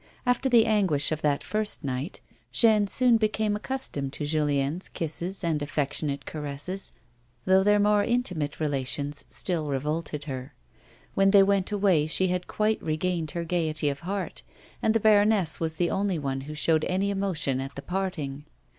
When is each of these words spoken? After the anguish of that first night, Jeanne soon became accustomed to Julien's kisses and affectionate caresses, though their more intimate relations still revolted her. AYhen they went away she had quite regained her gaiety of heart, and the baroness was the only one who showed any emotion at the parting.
After 0.25 0.49
the 0.49 0.65
anguish 0.65 1.11
of 1.11 1.21
that 1.21 1.43
first 1.43 1.83
night, 1.83 2.21
Jeanne 2.51 2.87
soon 2.87 3.17
became 3.17 3.55
accustomed 3.55 4.11
to 4.13 4.25
Julien's 4.25 4.89
kisses 4.89 5.43
and 5.43 5.61
affectionate 5.61 6.25
caresses, 6.25 6.91
though 7.45 7.61
their 7.61 7.77
more 7.77 8.03
intimate 8.03 8.59
relations 8.59 9.25
still 9.29 9.67
revolted 9.67 10.23
her. 10.23 10.55
AYhen 11.15 11.31
they 11.31 11.43
went 11.43 11.71
away 11.71 12.07
she 12.07 12.29
had 12.29 12.47
quite 12.47 12.81
regained 12.81 13.29
her 13.37 13.43
gaiety 13.43 13.89
of 13.89 13.99
heart, 13.99 14.41
and 14.81 14.95
the 14.95 14.99
baroness 14.99 15.59
was 15.59 15.75
the 15.75 15.91
only 15.91 16.17
one 16.17 16.41
who 16.41 16.55
showed 16.55 16.83
any 16.85 17.11
emotion 17.11 17.59
at 17.61 17.75
the 17.75 17.83
parting. 17.83 18.45